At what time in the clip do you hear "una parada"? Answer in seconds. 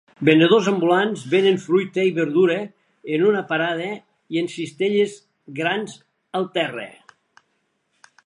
3.31-3.91